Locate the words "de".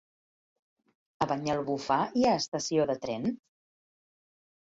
2.93-2.95